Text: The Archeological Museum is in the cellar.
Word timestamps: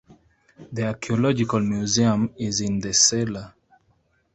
The 0.71 0.87
Archeological 0.87 1.59
Museum 1.59 2.33
is 2.35 2.59
in 2.59 2.79
the 2.79 2.91
cellar. 2.91 3.53